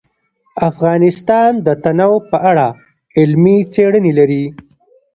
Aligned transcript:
افغانستان 0.69 1.51
د 1.65 1.67
تنوع 1.83 2.19
په 2.31 2.37
اړه 2.49 2.67
علمي 3.19 3.57
څېړنې 3.73 4.11
لري. 4.19 4.45